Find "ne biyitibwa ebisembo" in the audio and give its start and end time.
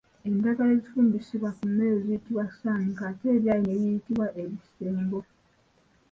3.67-5.19